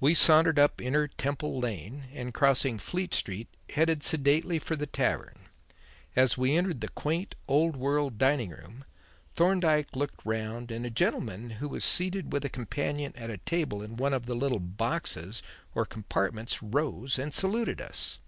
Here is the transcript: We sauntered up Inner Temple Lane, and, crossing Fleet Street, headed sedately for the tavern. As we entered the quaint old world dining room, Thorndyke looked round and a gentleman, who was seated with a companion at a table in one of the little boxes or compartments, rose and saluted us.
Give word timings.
We 0.00 0.14
sauntered 0.16 0.58
up 0.58 0.82
Inner 0.82 1.06
Temple 1.06 1.60
Lane, 1.60 2.08
and, 2.12 2.34
crossing 2.34 2.76
Fleet 2.80 3.14
Street, 3.14 3.46
headed 3.70 4.02
sedately 4.02 4.58
for 4.58 4.74
the 4.74 4.88
tavern. 4.88 5.46
As 6.16 6.36
we 6.36 6.56
entered 6.56 6.80
the 6.80 6.88
quaint 6.88 7.36
old 7.46 7.76
world 7.76 8.18
dining 8.18 8.50
room, 8.50 8.84
Thorndyke 9.36 9.94
looked 9.94 10.18
round 10.24 10.72
and 10.72 10.84
a 10.84 10.90
gentleman, 10.90 11.50
who 11.50 11.68
was 11.68 11.84
seated 11.84 12.32
with 12.32 12.44
a 12.44 12.48
companion 12.50 13.12
at 13.14 13.30
a 13.30 13.36
table 13.38 13.80
in 13.80 13.94
one 13.96 14.12
of 14.12 14.26
the 14.26 14.34
little 14.34 14.58
boxes 14.58 15.40
or 15.72 15.86
compartments, 15.86 16.60
rose 16.60 17.16
and 17.16 17.32
saluted 17.32 17.80
us. 17.80 18.18